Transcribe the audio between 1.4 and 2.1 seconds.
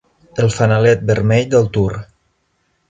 del Tour.